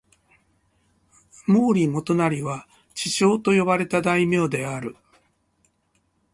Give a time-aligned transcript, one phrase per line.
[1.45, 4.95] 毛利元就は智将と呼ばれた大名である。